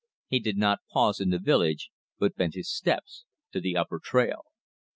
[0.29, 4.45] He did not pause in the village, but bent his steps to the river trail.